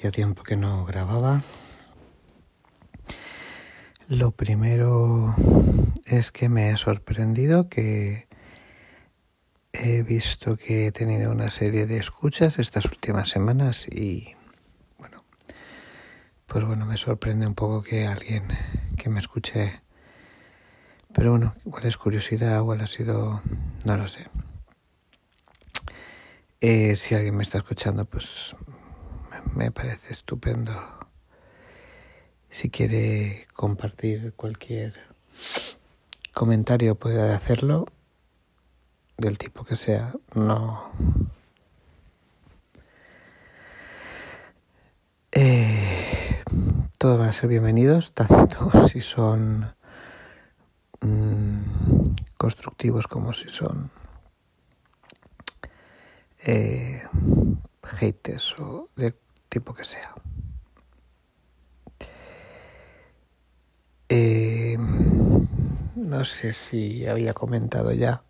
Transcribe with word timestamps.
Hacía 0.00 0.12
tiempo 0.12 0.44
que 0.44 0.56
no 0.56 0.86
grababa. 0.86 1.42
Lo 4.08 4.30
primero 4.30 5.34
es 6.06 6.30
que 6.30 6.48
me 6.48 6.70
he 6.70 6.78
sorprendido 6.78 7.68
que 7.68 8.26
he 9.74 10.02
visto 10.02 10.56
que 10.56 10.86
he 10.86 10.92
tenido 10.92 11.30
una 11.30 11.50
serie 11.50 11.84
de 11.84 11.98
escuchas 11.98 12.58
estas 12.58 12.86
últimas 12.86 13.28
semanas 13.28 13.86
y 13.88 14.36
bueno, 14.96 15.22
pues 16.46 16.64
bueno, 16.64 16.86
me 16.86 16.96
sorprende 16.96 17.46
un 17.46 17.54
poco 17.54 17.82
que 17.82 18.06
alguien 18.06 18.44
que 18.96 19.10
me 19.10 19.20
escuche, 19.20 19.82
pero 21.12 21.32
bueno, 21.32 21.54
igual 21.66 21.84
es 21.84 21.98
curiosidad, 21.98 22.56
igual 22.56 22.80
ha 22.80 22.86
sido, 22.86 23.42
no 23.84 23.96
lo 23.98 24.08
sé. 24.08 24.30
Eh, 26.62 26.96
si 26.96 27.14
alguien 27.14 27.36
me 27.36 27.42
está 27.42 27.58
escuchando, 27.58 28.06
pues 28.06 28.56
me 29.54 29.70
parece 29.70 30.12
estupendo. 30.12 30.72
Si 32.48 32.70
quiere 32.70 33.46
compartir 33.54 34.32
cualquier 34.34 34.94
comentario 36.32 36.94
puede 36.94 37.32
hacerlo 37.32 37.86
del 39.18 39.38
tipo 39.38 39.64
que 39.64 39.76
sea. 39.76 40.14
No. 40.34 40.90
Eh, 45.32 46.42
todos 46.98 47.18
van 47.18 47.28
a 47.28 47.32
ser 47.32 47.48
bienvenidos, 47.48 48.12
tanto 48.12 48.70
si 48.88 49.00
son 49.00 49.74
mm, 51.00 51.60
constructivos 52.36 53.06
como 53.06 53.32
si 53.32 53.48
son 53.48 53.90
eh, 56.46 57.02
o 58.58 58.88
de 58.96 59.14
tipo 59.50 59.74
que 59.74 59.84
sea. 59.84 60.14
Eh, 64.08 64.78
no 65.96 66.24
sé 66.24 66.54
si 66.54 67.06
había 67.06 67.34
comentado 67.34 67.92
ya 67.92 68.24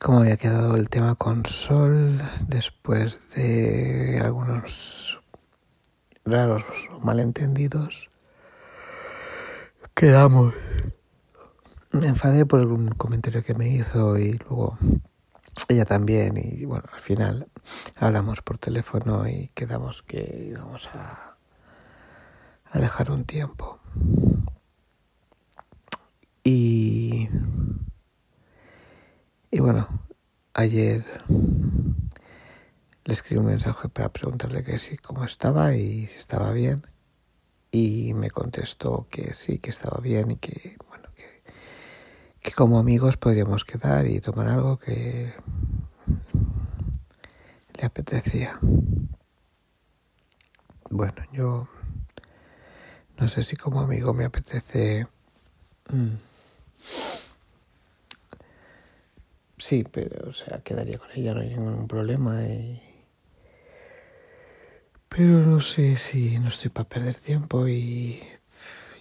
cómo 0.00 0.20
había 0.20 0.36
quedado 0.36 0.76
el 0.76 0.88
tema 0.88 1.16
con 1.16 1.44
Sol 1.46 2.20
después 2.46 3.34
de 3.34 4.20
algunos 4.24 5.20
raros 6.24 6.64
malentendidos. 7.02 8.08
Quedamos. 9.94 10.54
Me 11.90 12.06
enfadé 12.06 12.46
por 12.46 12.60
un 12.60 12.88
comentario 12.90 13.42
que 13.42 13.54
me 13.54 13.68
hizo 13.68 14.16
y 14.16 14.34
luego 14.34 14.78
ella 15.68 15.84
también 15.84 16.36
y 16.36 16.64
bueno, 16.64 16.84
al 16.92 17.00
final 17.00 17.48
hablamos 17.96 18.42
por 18.42 18.58
teléfono 18.58 19.28
y 19.28 19.48
quedamos 19.54 20.02
que 20.02 20.50
íbamos 20.50 20.88
a, 20.94 21.36
a 22.70 22.78
dejar 22.78 23.10
un 23.10 23.24
tiempo. 23.24 23.80
Y, 26.44 27.28
y 29.50 29.60
bueno, 29.60 29.88
ayer 30.54 31.04
le 33.04 33.12
escribí 33.12 33.40
un 33.40 33.46
mensaje 33.46 33.88
para 33.88 34.12
preguntarle 34.12 34.62
que 34.62 34.78
sí, 34.78 34.96
cómo 34.96 35.24
estaba 35.24 35.74
y 35.74 36.06
si 36.06 36.18
estaba 36.18 36.52
bien. 36.52 36.86
Y 37.70 38.14
me 38.14 38.30
contestó 38.30 39.06
que 39.10 39.34
sí, 39.34 39.58
que 39.58 39.70
estaba 39.70 40.00
bien 40.00 40.30
y 40.32 40.36
que, 40.36 40.76
que 42.46 42.52
como 42.52 42.78
amigos 42.78 43.16
podríamos 43.16 43.64
quedar 43.64 44.06
y 44.06 44.20
tomar 44.20 44.46
algo 44.46 44.78
que 44.78 45.34
le 47.74 47.84
apetecía. 47.84 48.60
Bueno, 50.88 51.24
yo 51.32 51.68
no 53.18 53.26
sé 53.26 53.42
si 53.42 53.56
como 53.56 53.80
amigo 53.80 54.14
me 54.14 54.24
apetece... 54.24 55.08
Mm, 55.90 56.14
sí, 59.58 59.82
pero 59.82 60.30
o 60.30 60.32
sea, 60.32 60.60
quedaría 60.60 60.98
con 60.98 61.10
ella, 61.16 61.34
no 61.34 61.40
hay 61.40 61.48
ningún 61.48 61.88
problema. 61.88 62.44
Y... 62.46 62.80
Pero 65.08 65.40
no 65.40 65.60
sé 65.60 65.96
si 65.96 66.38
no 66.38 66.46
estoy 66.46 66.70
para 66.70 66.88
perder 66.88 67.16
tiempo 67.16 67.66
y, 67.66 68.22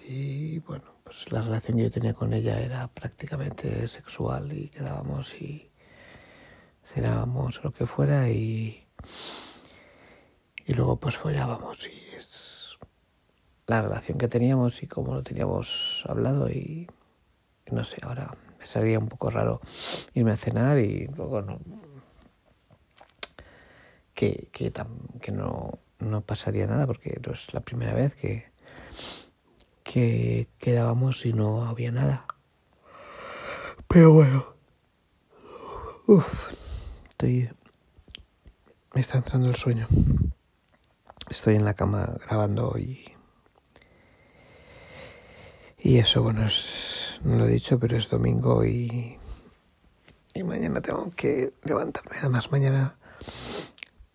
y 0.07 0.57
bueno, 0.59 0.94
pues 1.05 1.31
la 1.31 1.41
relación 1.41 1.77
que 1.77 1.83
yo 1.83 1.91
tenía 1.91 2.15
con 2.15 2.33
ella 2.33 2.59
era 2.59 2.87
prácticamente 2.87 3.87
sexual 3.87 4.51
y 4.51 4.69
quedábamos 4.69 5.33
y 5.35 5.69
cenábamos 6.83 7.63
lo 7.63 7.71
que 7.71 7.85
fuera 7.85 8.27
y, 8.29 8.87
y 10.65 10.73
luego 10.73 10.95
pues 10.97 11.15
follábamos 11.15 11.87
y 11.87 12.15
es 12.15 12.79
la 13.67 13.83
relación 13.83 14.17
que 14.17 14.27
teníamos 14.27 14.81
y 14.81 14.87
cómo 14.87 15.13
lo 15.13 15.21
teníamos 15.21 16.03
hablado 16.09 16.49
y, 16.49 16.89
no 17.71 17.85
sé, 17.85 17.97
ahora 18.01 18.35
me 18.57 18.65
salía 18.65 18.97
un 18.97 19.07
poco 19.07 19.29
raro 19.29 19.61
irme 20.15 20.31
a 20.31 20.37
cenar 20.37 20.79
y 20.79 21.07
luego 21.15 21.43
no 21.43 21.59
que, 24.15 24.49
que, 24.51 24.73
que 25.21 25.31
no, 25.31 25.77
no 25.99 26.21
pasaría 26.21 26.65
nada 26.65 26.87
porque 26.87 27.19
no 27.23 27.33
es 27.33 27.53
la 27.53 27.59
primera 27.59 27.93
vez 27.93 28.15
que, 28.15 28.45
que 29.85 30.49
quedábamos 30.57 31.25
y 31.25 31.31
no 31.31 31.63
había 31.65 31.91
nada. 31.91 32.25
Pero 33.87 34.11
bueno. 34.11 34.47
Uf. 36.07 36.51
Estoy... 37.07 37.49
Me 38.93 39.01
está 39.01 39.19
entrando 39.19 39.47
el 39.47 39.55
sueño. 39.55 39.87
Estoy 41.29 41.55
en 41.55 41.63
la 41.63 41.75
cama 41.75 42.17
grabando 42.27 42.75
y... 42.77 43.05
Y 45.77 45.99
eso, 45.99 46.23
bueno, 46.23 46.45
es, 46.45 47.19
no 47.23 47.37
lo 47.37 47.45
he 47.45 47.49
dicho, 47.49 47.79
pero 47.79 47.95
es 47.95 48.09
domingo 48.09 48.65
y... 48.65 49.19
Y 50.33 50.43
mañana 50.43 50.81
tengo 50.81 51.11
que 51.11 51.53
levantarme. 51.63 52.17
Además, 52.19 52.51
mañana 52.51 52.97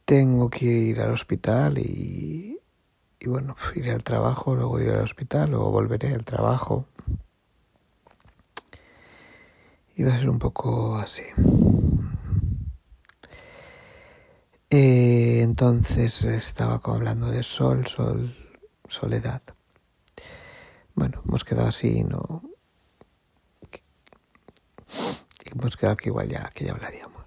tengo 0.04 0.50
que 0.50 0.66
ir 0.66 1.00
al 1.00 1.12
hospital 1.12 1.78
y... 1.78 2.59
Y 3.20 3.28
bueno, 3.28 3.54
iré 3.74 3.92
al 3.92 4.02
trabajo, 4.02 4.54
luego 4.54 4.80
iré 4.80 4.94
al 4.94 5.04
hospital, 5.04 5.50
luego 5.50 5.70
volveré 5.70 6.14
al 6.14 6.24
trabajo. 6.24 6.86
Y 9.94 10.02
va 10.04 10.14
a 10.14 10.18
ser 10.18 10.30
un 10.30 10.38
poco 10.38 10.96
así. 10.96 11.22
Eh, 14.70 15.40
entonces 15.42 16.22
estaba 16.22 16.78
como 16.78 16.96
hablando 16.96 17.30
de 17.30 17.42
sol, 17.42 17.86
sol, 17.86 18.34
soledad. 18.88 19.42
Bueno, 20.94 21.22
hemos 21.26 21.44
quedado 21.44 21.68
así, 21.68 22.04
no. 22.04 22.42
Hemos 25.44 25.76
quedado 25.76 25.96
que 25.96 26.08
igual 26.08 26.28
ya 26.28 26.48
que 26.54 26.64
ya 26.64 26.72
hablaríamos. 26.72 27.20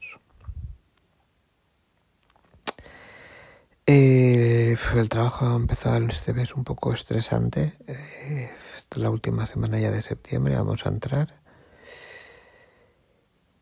Eh, 3.86 4.23
el 4.44 5.10
trabajo 5.10 5.46
ha 5.46 5.56
empezado 5.56 6.06
este 6.08 6.34
mes 6.34 6.54
un 6.56 6.64
poco 6.64 6.94
estresante. 6.94 7.78
Eh, 7.88 8.50
esta 8.76 8.98
es 8.98 9.02
la 9.02 9.10
última 9.10 9.46
semana 9.46 9.80
ya 9.80 9.92
de 9.92 10.02
septiembre, 10.02 10.56
vamos 10.56 10.86
a 10.86 10.90
entrar. 10.90 11.42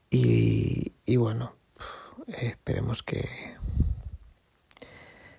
Y, 0.09 0.93
y 1.05 1.15
bueno, 1.17 1.53
esperemos 2.27 3.03
que 3.03 3.29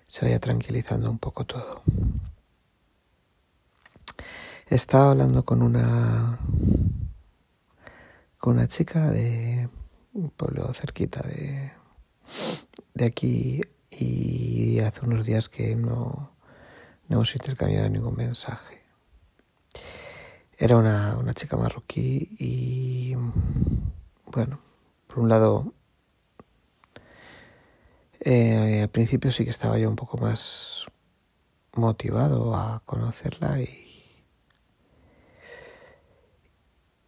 se 0.07 0.25
vaya 0.25 0.39
tranquilizando 0.39 1.09
un 1.09 1.19
poco 1.19 1.45
todo. 1.45 1.83
Estaba 4.67 5.11
hablando 5.11 5.43
con 5.43 5.61
una 5.61 6.39
con 8.37 8.55
una 8.55 8.67
chica 8.67 9.11
de 9.11 9.69
un 10.13 10.29
pueblo 10.29 10.73
cerquita 10.73 11.21
de, 11.21 11.71
de 12.93 13.05
aquí 13.05 13.61
y 13.99 14.79
hace 14.79 15.05
unos 15.05 15.25
días 15.25 15.49
que 15.49 15.75
no, 15.75 16.31
no 17.07 17.15
hemos 17.15 17.35
intercambiado 17.35 17.89
ningún 17.89 18.15
mensaje. 18.15 18.81
Era 20.57 20.77
una, 20.77 21.17
una 21.17 21.33
chica 21.33 21.57
marroquí 21.57 22.29
y 22.39 23.15
bueno, 24.25 24.59
por 25.07 25.19
un 25.19 25.29
lado 25.29 25.73
eh, 28.19 28.81
al 28.83 28.89
principio 28.89 29.31
sí 29.31 29.43
que 29.43 29.51
estaba 29.51 29.77
yo 29.77 29.89
un 29.89 29.95
poco 29.95 30.17
más 30.17 30.85
motivado 31.75 32.55
a 32.55 32.81
conocerla 32.85 33.59
y 33.59 33.83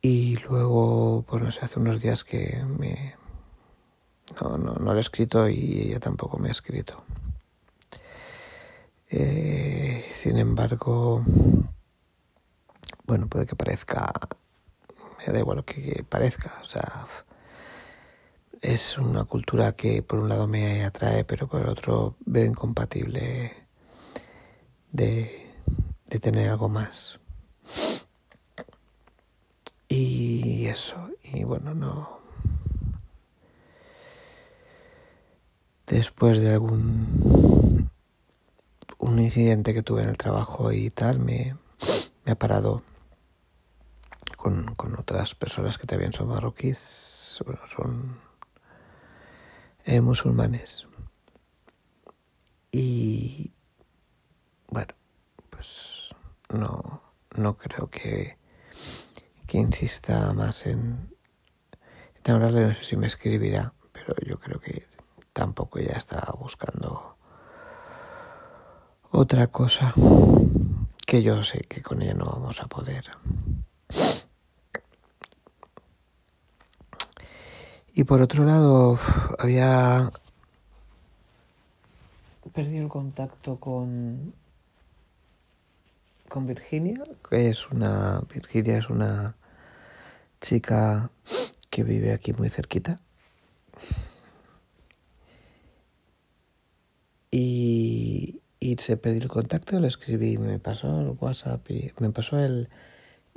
y 0.02 0.36
luego 0.48 1.24
bueno 1.24 1.48
hace 1.48 1.80
unos 1.80 2.00
días 2.00 2.24
que 2.24 2.64
me 2.78 3.16
no, 4.42 4.58
no, 4.58 4.74
no 4.76 4.94
le 4.94 5.00
he 5.00 5.02
escrito 5.02 5.48
y 5.50 5.82
ella 5.88 6.00
tampoco 6.00 6.38
me 6.38 6.50
ha 6.50 6.52
escrito 6.52 7.04
eh, 9.10 10.10
sin 10.14 10.38
embargo 10.38 11.24
bueno 13.06 13.28
puede 13.28 13.46
que 13.46 13.56
parezca 13.56 14.12
me 15.20 15.34
da 15.34 15.40
igual 15.40 15.58
lo 15.58 15.66
que 15.66 16.04
parezca 16.08 16.54
o 16.62 16.66
sea 16.66 17.08
es 18.66 18.98
una 18.98 19.26
cultura 19.26 19.74
que 19.74 20.02
por 20.02 20.20
un 20.20 20.30
lado 20.30 20.48
me 20.48 20.84
atrae, 20.84 21.24
pero 21.24 21.48
por 21.48 21.62
el 21.62 21.70
otro 21.70 22.16
veo 22.26 22.46
incompatible 22.46 23.54
de, 24.92 25.54
de 26.08 26.20
tener 26.20 26.50
algo 26.50 26.68
más. 26.68 27.20
Y 29.88 30.66
eso, 30.66 30.96
y 31.24 31.44
bueno, 31.44 31.76
no. 31.76 32.25
Después 35.88 36.42
de 36.42 36.54
algún 36.54 37.90
un 38.98 39.20
incidente 39.20 39.74
que 39.74 39.84
tuve 39.84 40.02
en 40.02 40.10
el 40.10 40.18
trabajo 40.18 40.72
y 40.72 40.90
tal, 40.90 41.20
me, 41.20 41.56
me 42.26 42.32
ha 42.32 42.36
parado 42.36 42.84
con, 44.36 44.74
con, 44.76 44.98
otras 44.98 45.36
personas 45.36 45.78
que 45.78 45.86
también 45.86 46.12
son 46.14 46.30
marroquíes, 46.30 47.40
son 47.76 48.20
eh, 49.86 50.02
musulmanes. 50.02 50.88
Y 52.72 53.54
bueno, 54.70 54.94
pues 55.50 56.10
no, 56.50 57.02
no 57.36 57.58
creo 57.58 57.90
que, 57.90 58.38
que 59.48 59.58
insista 59.58 60.34
más 60.34 60.66
en, 60.66 61.16
en 62.24 62.32
hablarle, 62.32 62.68
no 62.68 62.74
sé 62.74 62.84
si 62.84 62.98
me 62.98 63.08
escribirá, 63.08 63.74
pero 63.94 64.16
yo 64.26 64.40
creo 64.40 64.60
que 64.60 64.88
tampoco 65.36 65.80
ya 65.80 65.98
está 65.98 66.34
buscando 66.40 67.18
otra 69.12 69.48
cosa 69.48 69.94
que 71.06 71.22
yo 71.24 71.44
sé 71.44 71.60
que 71.68 71.82
con 71.82 72.02
ella 72.02 72.14
no 72.14 72.24
vamos 72.26 72.62
a 72.62 72.68
poder. 72.68 73.12
Y 77.94 78.06
por 78.06 78.22
otro 78.22 78.46
lado, 78.46 78.98
había 79.38 80.10
perdido 82.54 82.84
el 82.84 82.90
contacto 82.90 83.58
con 83.60 84.34
con 86.30 86.48
Virginia, 86.48 87.04
que 87.30 87.50
es 87.50 87.70
una 87.70 88.22
Virginia 88.34 88.78
es 88.78 88.90
una 88.90 89.36
chica 90.40 91.10
que 91.70 91.84
vive 91.84 92.14
aquí 92.14 92.32
muy 92.32 92.50
cerquita. 92.50 93.02
Se 98.78 98.98
perdió 98.98 99.22
el 99.22 99.28
contacto, 99.28 99.80
le 99.80 99.88
escribí, 99.88 100.38
me 100.38 100.60
pasó 100.60 101.02
el 101.02 101.16
WhatsApp 101.20 101.70
y 101.70 101.92
me 102.00 102.12
pasó 102.12 102.40
el 102.40 102.70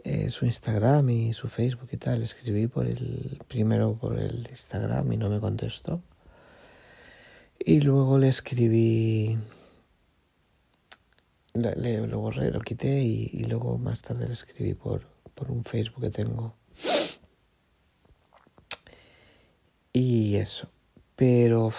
eh, 0.05 0.31
su 0.31 0.46
Instagram 0.46 1.11
y 1.11 1.32
su 1.32 1.49
Facebook 1.49 1.88
y 1.93 1.96
tal. 1.96 2.20
Le 2.20 2.25
escribí 2.25 2.67
por 2.67 2.87
el 2.87 3.40
primero 3.49 3.94
por 3.94 4.19
el 4.19 4.46
Instagram 4.50 5.12
y 5.12 5.17
no 5.17 5.29
me 5.29 5.40
contestó. 5.40 6.02
Y 7.58 7.81
luego 7.81 8.19
le 8.19 8.29
escribí 8.29 9.38
lo 11.55 12.20
borré, 12.20 12.50
lo 12.50 12.61
quité 12.61 13.02
y, 13.02 13.31
y, 13.32 13.44
luego 13.44 13.79
más 13.79 14.02
tarde 14.02 14.26
le 14.29 14.35
escribí 14.35 14.75
por, 14.75 15.02
por 15.35 15.50
un 15.50 15.64
Facebook 15.64 16.02
que 16.02 16.11
tengo. 16.11 16.55
Y 19.93 20.37
eso. 20.37 20.69
Pero, 21.17 21.73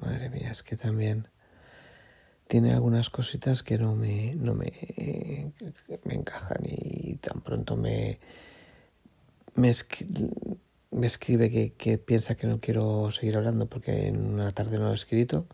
madre 0.00 0.30
mía, 0.30 0.50
es 0.50 0.62
que 0.62 0.76
también 0.76 1.28
tiene 2.48 2.72
algunas 2.72 3.10
cositas 3.10 3.62
que 3.62 3.78
no 3.78 3.94
me, 3.94 4.34
no 4.34 4.54
me, 4.54 5.52
me 6.04 6.14
encajan 6.14 6.62
y 6.64 7.16
tan 7.16 7.42
pronto 7.42 7.76
me, 7.76 8.18
me, 9.54 9.68
escribe 9.68 11.50
que, 11.50 11.72
que, 11.74 11.98
piensa 11.98 12.36
que 12.36 12.46
no 12.46 12.58
quiero 12.58 13.10
seguir 13.12 13.36
hablando 13.36 13.66
porque 13.66 14.08
en 14.08 14.32
una 14.32 14.50
tarde 14.52 14.78
no 14.78 14.86
lo 14.86 14.92
he 14.92 14.94
escrito 14.94 15.46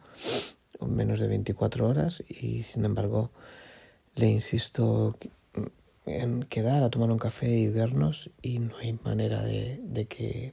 menos 0.81 1.19
de 1.19 1.27
24 1.27 1.89
horas 1.89 2.23
y 2.29 2.63
sin 2.63 2.85
embargo 2.85 3.31
le 4.15 4.29
insisto 4.29 5.17
en 6.07 6.45
quedar 6.45 6.83
a 6.83 6.91
tomar 6.91 7.11
un 7.11 7.19
café 7.19 7.51
y 7.51 7.69
vernos 7.69 8.31
y 8.43 8.59
no 8.59 8.77
hay 8.77 8.99
manera 9.03 9.43
de, 9.43 9.81
de 9.83 10.07
que 10.07 10.53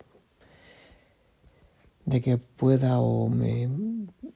de 2.06 2.22
que 2.22 2.38
pueda 2.38 3.00
o 3.00 3.30
me 3.30 3.68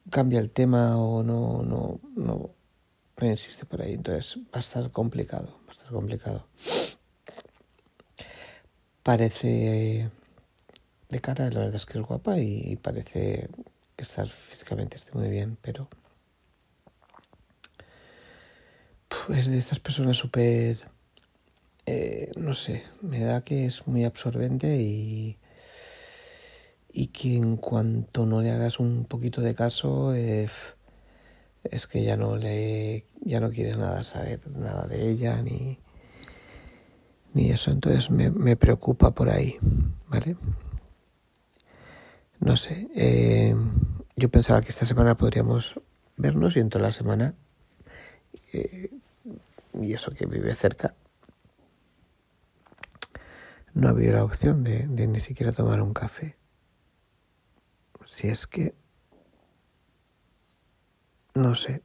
cambia 0.10 0.40
el 0.40 0.52
tema 0.52 0.98
o 0.98 1.24
no 1.24 1.64
no 1.64 2.00
no 2.16 2.50
me 3.18 3.32
insiste 3.32 3.66
por 3.66 3.82
ahí 3.82 3.94
entonces 3.94 4.38
va 4.54 4.58
a 4.58 4.60
estar 4.60 4.92
complicado 4.92 5.60
va 5.68 5.72
a 5.72 5.72
estar 5.72 5.90
complicado. 5.90 6.48
Parece 9.04 10.10
de 11.10 11.20
cara 11.22 11.50
la 11.52 11.60
verdad 11.60 11.76
es 11.76 11.86
que 11.86 12.00
es 12.00 12.06
guapa 12.06 12.40
y 12.40 12.76
parece 12.78 13.50
que 13.96 14.04
estar 14.04 14.28
físicamente 14.28 14.98
esté 14.98 15.12
muy 15.14 15.30
bien, 15.30 15.58
pero 15.62 15.88
es 19.30 19.48
de 19.48 19.58
estas 19.58 19.80
personas 19.80 20.18
súper, 20.18 20.78
eh, 21.86 22.32
no 22.38 22.54
sé, 22.54 22.84
me 23.02 23.24
da 23.24 23.44
que 23.44 23.66
es 23.66 23.88
muy 23.88 24.04
absorbente 24.04 24.78
y, 24.78 25.38
y 26.96 27.08
que 27.08 27.36
en 27.36 27.58
cuanto 27.58 28.26
no 28.26 28.42
le 28.42 28.52
hagas 28.52 28.80
un 28.80 29.04
poquito 29.04 29.42
de 29.42 29.54
caso, 29.54 30.16
eh, 30.16 30.48
es 31.66 31.88
que 31.88 32.06
ya 32.06 32.16
no 32.16 32.38
le, 32.38 33.06
ya 33.20 33.42
no 33.42 33.50
quieres 33.50 33.78
nada 33.78 34.06
saber, 34.06 34.40
nada 34.50 34.88
de 34.88 35.10
ella 35.10 35.42
ni, 35.42 35.78
ni 37.34 37.52
eso, 37.52 37.70
entonces 37.72 38.10
me, 38.10 38.32
me 38.32 38.56
preocupa 38.56 39.12
por 39.12 39.30
ahí, 39.30 39.58
¿vale? 40.08 40.38
No 42.40 42.56
sé, 42.56 42.88
eh, 42.96 43.54
yo 44.16 44.30
pensaba 44.30 44.62
que 44.62 44.70
esta 44.70 44.86
semana 44.86 45.18
podríamos 45.18 45.78
vernos 46.16 46.56
y 46.56 46.62
en 46.62 46.70
toda 46.70 46.86
la 46.86 46.94
semana, 46.94 47.36
eh, 48.54 48.90
y 49.82 49.92
eso 49.92 50.12
que 50.12 50.28
vive 50.28 50.56
cerca, 50.56 50.96
no 53.74 53.90
había 53.90 54.14
la 54.14 54.24
opción 54.24 54.64
de, 54.64 54.88
de 54.88 55.08
ni 55.08 55.20
siquiera 55.20 55.52
tomar 55.52 55.82
un 55.82 55.94
café. 55.94 56.38
Si 58.06 58.28
es 58.28 58.48
que, 58.48 58.76
no 61.34 61.56
sé, 61.56 61.82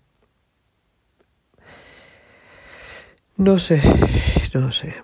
no 3.36 3.58
sé, 3.58 3.82
no 4.54 4.70
sé. 4.70 4.94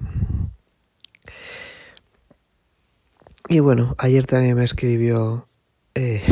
Y 3.49 3.61
bueno, 3.61 3.95
ayer 3.99 4.27
también 4.27 4.57
me 4.57 4.65
escribió, 4.65 5.49
eh, 5.95 6.23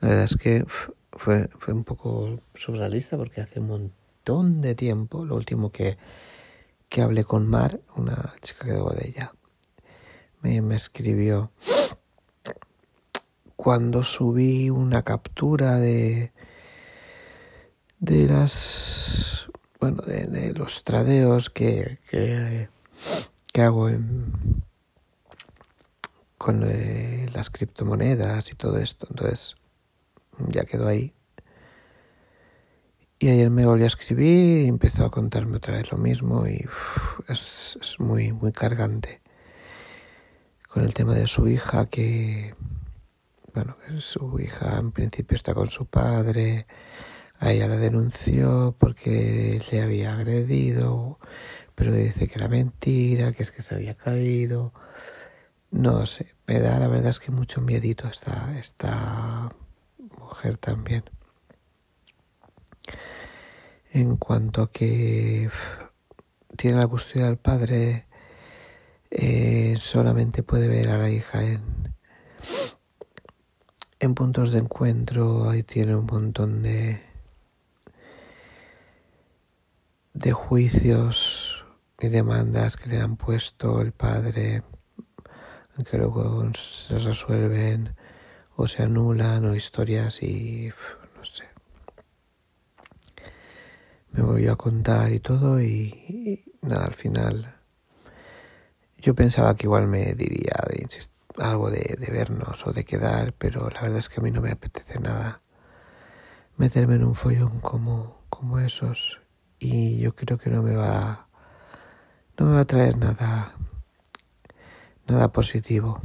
la 0.00 0.08
verdad 0.08 0.24
es 0.24 0.36
que 0.36 0.64
fue, 1.12 1.48
fue 1.58 1.74
un 1.74 1.84
poco 1.84 2.40
surrealista 2.54 3.16
porque 3.16 3.40
hace 3.40 3.60
un 3.60 3.68
montón 3.68 4.60
de 4.60 4.74
tiempo, 4.74 5.24
lo 5.24 5.36
último 5.36 5.70
que, 5.70 5.96
que 6.88 7.02
hablé 7.02 7.24
con 7.24 7.46
Mar, 7.46 7.80
una 7.96 8.34
chica 8.40 8.64
que 8.64 8.72
debo 8.72 8.90
de 8.90 9.08
ella, 9.08 9.32
me, 10.40 10.60
me 10.60 10.74
escribió 10.74 11.52
cuando 13.62 14.02
subí 14.02 14.70
una 14.70 15.02
captura 15.02 15.76
de 15.76 16.32
de 18.00 18.26
las 18.26 19.46
bueno 19.78 20.02
de, 20.02 20.52
los 20.52 20.82
tradeos 20.82 21.48
que, 21.48 22.00
que, 22.10 22.68
que 23.52 23.62
hago 23.62 23.88
en 23.88 24.64
con 26.38 26.66
las 27.32 27.50
criptomonedas 27.50 28.50
y 28.50 28.56
todo 28.56 28.78
esto. 28.78 29.06
Entonces 29.08 29.54
ya 30.48 30.64
quedó 30.64 30.88
ahí. 30.88 31.14
Y 33.20 33.28
ayer 33.28 33.48
me 33.48 33.64
volvió 33.64 33.84
a 33.84 33.94
escribir 33.94 34.64
y 34.64 34.66
empezó 34.66 35.04
a 35.04 35.10
contarme 35.10 35.58
otra 35.58 35.74
vez 35.74 35.92
lo 35.92 35.98
mismo 35.98 36.48
y 36.48 36.66
es, 37.28 37.78
es, 37.80 38.00
muy, 38.00 38.32
muy 38.32 38.50
cargante. 38.50 39.20
Con 40.66 40.82
el 40.82 40.94
tema 40.94 41.14
de 41.14 41.28
su 41.28 41.46
hija 41.46 41.86
que, 41.86 42.56
bueno, 43.54 43.76
su 44.00 44.38
hija 44.40 44.78
en 44.78 44.92
principio 44.92 45.36
está 45.36 45.54
con 45.54 45.68
su 45.68 45.86
padre, 45.86 46.66
a 47.38 47.52
ella 47.52 47.68
la 47.68 47.76
denunció 47.76 48.74
porque 48.78 49.60
le 49.70 49.82
había 49.82 50.14
agredido, 50.14 51.18
pero 51.74 51.92
dice 51.92 52.28
que 52.28 52.38
era 52.38 52.48
mentira, 52.48 53.32
que 53.32 53.42
es 53.42 53.50
que 53.50 53.62
se 53.62 53.74
había 53.74 53.96
caído. 53.96 54.72
No 55.70 56.06
sé, 56.06 56.34
me 56.46 56.60
da 56.60 56.78
la 56.78 56.88
verdad 56.88 57.10
es 57.10 57.20
que 57.20 57.30
mucho 57.32 57.60
miedito 57.60 58.08
esta, 58.08 58.56
esta 58.58 59.50
mujer 60.18 60.56
también. 60.58 61.04
En 63.90 64.16
cuanto 64.16 64.62
a 64.62 64.70
que 64.70 65.50
tiene 66.56 66.78
la 66.78 66.86
custodia 66.86 67.26
del 67.26 67.38
padre, 67.38 68.06
eh, 69.10 69.76
solamente 69.78 70.42
puede 70.42 70.68
ver 70.68 70.88
a 70.88 70.98
la 70.98 71.10
hija 71.10 71.42
en, 71.42 71.92
en 74.02 74.16
puntos 74.16 74.50
de 74.50 74.58
encuentro, 74.58 75.48
ahí 75.48 75.62
tiene 75.62 75.94
un 75.94 76.06
montón 76.06 76.60
de, 76.64 77.00
de 80.12 80.32
juicios 80.32 81.64
y 82.00 82.08
demandas 82.08 82.74
que 82.74 82.90
le 82.90 82.98
han 82.98 83.16
puesto 83.16 83.80
el 83.80 83.92
padre 83.92 84.64
que 85.88 85.98
luego 85.98 86.52
se 86.54 86.98
resuelven 86.98 87.94
o 88.56 88.66
se 88.66 88.82
anulan 88.82 89.44
o 89.44 89.54
historias 89.54 90.20
y 90.20 90.70
no 91.16 91.24
sé. 91.24 91.44
Me 94.10 94.22
volvió 94.22 94.52
a 94.52 94.56
contar 94.56 95.12
y 95.12 95.20
todo 95.20 95.62
y, 95.62 96.52
nada, 96.60 96.86
al 96.86 96.94
final 96.94 97.54
yo 98.98 99.14
pensaba 99.14 99.54
que 99.54 99.66
igual 99.66 99.86
me 99.86 100.14
diría 100.14 100.56
de 100.68 100.82
algo 101.38 101.70
de, 101.70 101.96
vernos 102.10 102.66
o 102.66 102.72
de 102.72 102.84
quedar, 102.84 103.32
pero 103.34 103.68
la 103.70 103.82
verdad 103.82 103.98
es 103.98 104.08
que 104.08 104.20
a 104.20 104.22
mí 104.22 104.30
no 104.30 104.40
me 104.40 104.50
apetece 104.50 104.98
nada 105.00 105.42
meterme 106.56 106.96
en 106.96 107.04
un 107.04 107.14
follón 107.14 107.60
como, 107.60 108.22
como 108.28 108.58
esos. 108.58 109.20
Y 109.58 109.98
yo 109.98 110.14
creo 110.14 110.38
que 110.38 110.50
no 110.50 110.62
me 110.62 110.74
va 110.74 111.28
no 112.38 112.46
me 112.46 112.54
va 112.54 112.60
a 112.60 112.64
traer 112.64 112.96
nada 112.96 113.54
nada 115.06 115.32
positivo. 115.32 116.00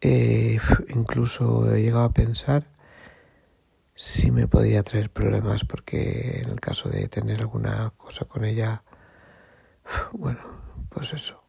Eh, 0.00 0.58
incluso 0.88 1.74
he 1.74 1.82
llegado 1.82 2.04
a 2.04 2.12
pensar 2.12 2.68
si 3.94 4.30
me 4.30 4.46
podría 4.46 4.82
traer 4.82 5.10
problemas 5.10 5.64
porque 5.64 6.42
en 6.44 6.50
el 6.50 6.60
caso 6.60 6.90
de 6.90 7.08
tener 7.08 7.40
alguna 7.40 7.92
cosa 7.96 8.26
con 8.26 8.44
ella 8.44 8.82
bueno 10.12 10.40
pues 10.90 11.14
eso 11.14 11.45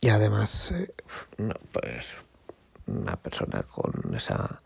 y 0.00 0.08
además 0.08 0.70
eh, 0.72 0.92
no 1.38 1.54
pues 1.72 2.06
una 2.86 3.16
persona 3.16 3.62
con 3.62 4.14
esa 4.14 4.60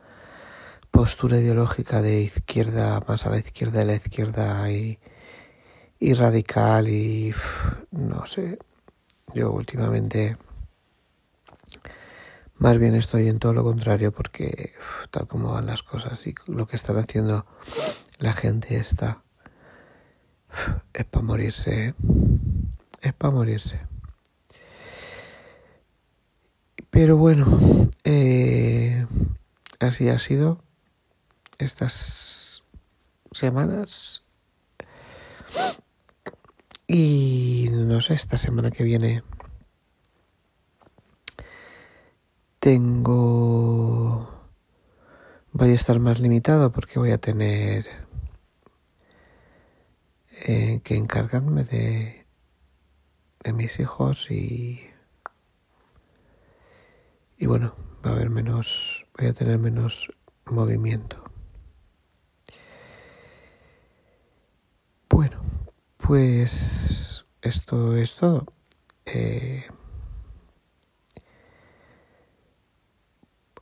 postura 0.90 1.38
ideológica 1.38 2.00
de 2.00 2.22
izquierda, 2.22 3.02
más 3.06 3.26
a 3.26 3.30
la 3.30 3.38
izquierda 3.38 3.80
de 3.80 3.84
la 3.84 3.94
izquierda 3.94 4.70
y, 4.70 4.98
y 6.00 6.14
radical 6.14 6.88
y 6.88 7.34
no 7.90 8.24
sé, 8.26 8.58
yo 9.34 9.52
últimamente 9.52 10.38
más 12.58 12.78
bien 12.78 12.94
estoy 12.94 13.28
en 13.28 13.38
todo 13.38 13.52
lo 13.52 13.62
contrario 13.62 14.12
porque 14.12 14.72
tal 15.10 15.26
como 15.26 15.52
van 15.52 15.66
las 15.66 15.82
cosas 15.82 16.26
y 16.26 16.34
lo 16.46 16.66
que 16.66 16.76
están 16.76 16.96
haciendo 16.96 17.44
la 18.18 18.32
gente 18.32 18.76
está 18.76 19.22
es 20.94 21.04
para 21.04 21.24
morirse, 21.24 21.88
¿eh? 21.88 21.94
Es 23.06 23.14
para 23.14 23.32
morirse. 23.32 23.80
Pero 26.90 27.16
bueno, 27.16 27.90
eh, 28.04 29.06
así 29.80 30.08
ha 30.08 30.18
sido 30.18 30.62
estas 31.58 32.64
semanas. 33.32 34.24
Y 36.86 37.68
no 37.72 38.00
sé, 38.00 38.14
esta 38.14 38.38
semana 38.38 38.70
que 38.70 38.84
viene 38.84 39.22
tengo... 42.60 44.32
Voy 45.52 45.70
a 45.70 45.74
estar 45.74 45.98
más 46.00 46.20
limitado 46.20 46.70
porque 46.72 46.98
voy 46.98 47.12
a 47.12 47.18
tener 47.18 47.86
eh, 50.46 50.80
que 50.84 50.96
encargarme 50.96 51.64
de, 51.64 52.25
de 53.46 53.52
mis 53.52 53.78
hijos 53.78 54.28
y 54.30 54.90
y 57.38 57.46
bueno, 57.46 57.74
va 58.04 58.10
a 58.10 58.14
haber 58.14 58.28
menos, 58.28 59.06
voy 59.16 59.28
a 59.28 59.32
tener 59.34 59.58
menos 59.58 60.10
movimiento. 60.46 61.22
Bueno, 65.08 65.36
pues 65.98 67.24
esto 67.42 67.96
es 67.96 68.16
todo. 68.16 68.46
Eh, 69.04 69.64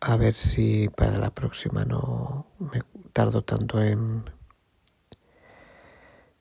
a 0.01 0.17
ver 0.17 0.35
si 0.35 0.89
para 0.89 1.19
la 1.19 1.31
próxima 1.31 1.85
no 1.85 2.47
me 2.59 2.81
tardo 3.13 3.43
tanto 3.43 3.83
en, 3.83 4.31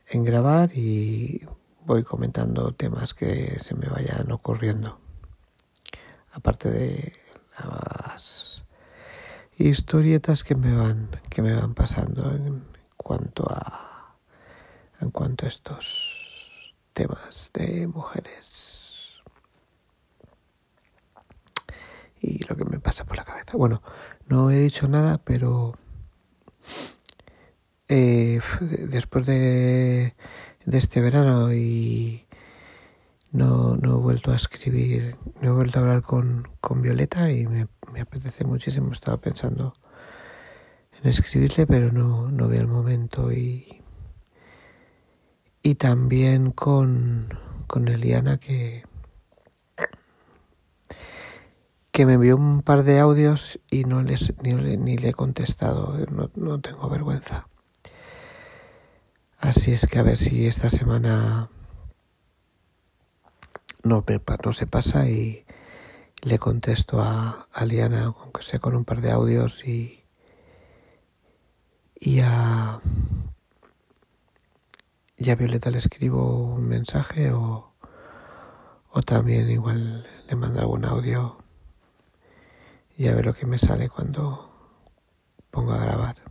en 0.08 0.24
grabar 0.24 0.72
y 0.78 1.46
voy 1.86 2.04
comentando 2.04 2.74
temas 2.74 3.14
que 3.14 3.60
se 3.60 3.76
me 3.76 3.88
vayan 3.88 4.32
ocurriendo. 4.32 5.00
Aparte 6.32 6.70
de 6.72 7.14
las 7.60 8.64
historietas 9.58 10.44
que 10.44 10.56
me 10.56 10.74
van 10.74 11.10
que 11.30 11.42
me 11.42 11.54
van 11.54 11.74
pasando 11.76 12.32
en 12.32 12.64
cuanto 12.98 13.46
a 13.50 14.16
en 15.00 15.12
cuanto 15.12 15.46
a 15.46 15.50
estos 15.50 16.74
temas 16.94 17.52
de 17.54 17.86
mujeres 17.86 19.22
y 22.20 22.44
lo 22.48 22.56
que 22.56 22.66
me 22.66 22.80
pasa 22.80 23.06
por 23.06 23.18
la 23.18 23.26
cabeza 23.26 23.56
bueno 23.58 23.84
no 24.28 24.50
he 24.50 24.60
dicho 24.60 24.88
nada 24.88 25.20
pero 25.20 25.78
eh, 27.96 28.40
después 28.62 29.26
de, 29.28 30.16
de 30.66 30.78
este 30.78 31.02
verano 31.02 31.54
y 31.54 32.26
no, 33.32 33.76
no 33.76 33.98
he 33.98 34.00
vuelto 34.00 34.32
a 34.32 34.36
escribir, 34.36 35.18
no 35.42 35.50
he 35.50 35.54
vuelto 35.54 35.80
a 35.80 35.82
hablar 35.82 36.02
con, 36.02 36.48
con 36.62 36.82
Violeta 36.82 37.32
y 37.32 37.48
me, 37.48 37.68
me, 37.92 38.02
apetece 38.02 38.46
muchísimo. 38.46 38.92
Estaba 38.92 39.18
pensando 39.18 39.76
en 41.02 41.10
escribirle, 41.10 41.66
pero 41.66 41.92
no, 41.92 42.32
no 42.32 42.48
vi 42.48 42.58
el 42.58 42.68
momento. 42.68 43.32
Y, 43.32 43.82
y 45.64 45.76
también 45.76 46.52
con, 46.52 47.38
con 47.68 47.88
Eliana 47.88 48.38
que, 48.38 48.86
que 51.92 52.06
me 52.06 52.14
envió 52.14 52.38
un 52.38 52.62
par 52.62 52.84
de 52.84 53.00
audios 53.00 53.60
y 53.72 53.86
no 53.86 54.04
les, 54.04 54.34
ni, 54.44 54.54
ni 54.54 54.98
le 54.98 55.10
he 55.10 55.14
contestado. 55.14 55.98
No, 56.12 56.30
no 56.36 56.62
tengo 56.62 56.88
vergüenza. 56.88 57.48
Así 59.44 59.74
es 59.74 59.86
que 59.88 60.00
a 60.00 60.04
ver 60.04 60.18
si 60.18 60.48
esta 60.48 60.70
semana 60.70 61.50
no, 63.84 64.06
se 64.54 64.68
pasa 64.68 65.10
y 65.10 65.46
le 66.22 66.40
contesto 66.40 67.02
a, 67.02 67.50
a 67.52 67.66
Liana, 67.66 68.06
aunque 68.06 68.42
sea 68.42 68.60
con 68.60 68.74
un 68.74 68.86
par 68.86 69.02
de 69.02 69.12
audios 69.12 69.66
y, 69.68 70.06
y 72.00 72.22
a, 72.22 72.80
y 75.18 75.30
a 75.30 75.36
Violeta 75.36 75.72
le 75.72 75.80
escribo 75.80 76.54
un 76.54 76.66
mensaje 76.70 77.34
o, 77.34 77.74
o 78.92 79.02
también 79.02 79.50
igual 79.50 80.08
le 80.26 80.36
mando 80.38 80.62
algún 80.62 80.86
audio 80.86 81.38
y 82.96 83.10
a 83.10 83.14
ver 83.14 83.26
lo 83.26 83.34
que 83.34 83.46
me 83.46 83.60
sale 83.60 83.90
cuando 83.90 84.72
pongo 85.52 85.74
a 85.74 85.80
grabar. 85.80 86.23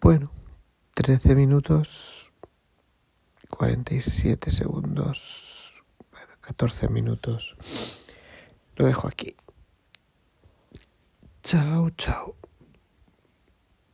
Bueno, 0.00 0.30
13 0.94 1.34
minutos 1.34 2.20
47 3.50 4.50
segundos, 4.50 5.74
14 6.40 6.88
minutos. 6.88 7.56
Lo 8.76 8.86
dejo 8.86 9.06
aquí. 9.06 9.36
Chao, 11.42 11.90
chao. 11.90 12.39